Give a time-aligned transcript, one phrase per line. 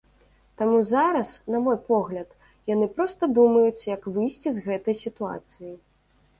[0.61, 2.33] Таму зараз, на мой погляд,
[2.73, 5.71] яны проста думаюць, як выйсці з гэтай сітуацыі.